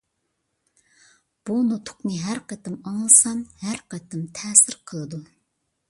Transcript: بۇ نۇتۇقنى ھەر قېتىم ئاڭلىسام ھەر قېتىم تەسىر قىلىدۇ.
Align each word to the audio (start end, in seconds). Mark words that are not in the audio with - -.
بۇ 1.49 1.57
نۇتۇقنى 1.67 2.15
ھەر 2.23 2.43
قېتىم 2.53 2.79
ئاڭلىسام 2.81 3.45
ھەر 3.67 3.87
قېتىم 3.95 4.29
تەسىر 4.41 4.83
قىلىدۇ. 4.93 5.23